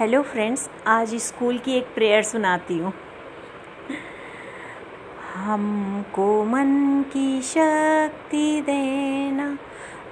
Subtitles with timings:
[0.00, 2.92] Hello friends, आज school की एक प्रेयर सुनाती हूँ।
[5.34, 6.68] हमको मन
[7.12, 9.46] की शक्ति देना,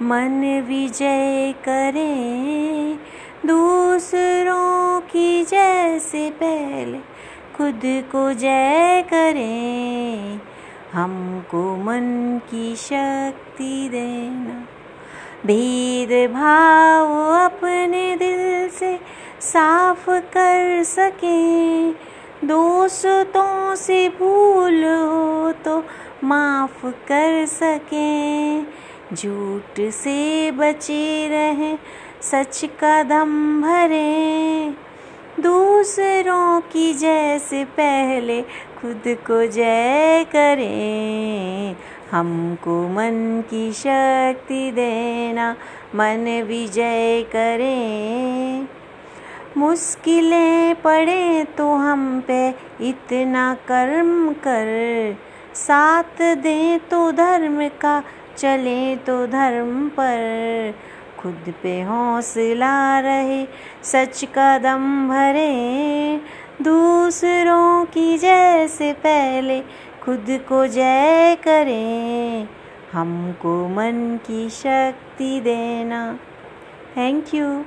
[0.01, 2.97] मन विजय करें,
[3.45, 6.99] दूसरों की जैसे पहले
[7.57, 7.81] खुद
[8.11, 10.39] को जय करें।
[10.93, 14.65] हमको मन की शक्ति देना,
[15.45, 17.15] भेदभाव
[17.45, 18.99] अपने दिल से
[19.41, 21.91] साफ़ कर सके।
[22.47, 25.83] दोस्तों से भूल हो तो
[26.23, 28.61] माफ़ कर सके।
[29.15, 31.77] झूठ से बचे रहें,
[32.21, 34.69] सच का दम भरे।
[35.39, 38.41] दूसरों की जैसे पहले
[38.81, 41.75] खुद को जय करें।
[42.11, 45.51] हमको मन की शक्ति देना,
[45.95, 48.36] मन विजय करें।
[49.57, 52.49] मुश्किलें पड़े तो हम पे
[52.81, 54.67] इतना कर्म कर।
[55.55, 58.03] साथ दे तो धर्म का,
[58.37, 60.75] चले तो धर्म पर।
[61.19, 63.45] खुद पे हौसला रहे,
[63.83, 66.21] सच का दम भरे।
[66.61, 69.61] दूसरों की जैसे पहले
[70.03, 72.47] खुद को जय करें।
[72.91, 76.19] हमको मन की शक्ति देना।
[76.97, 77.63] Thank you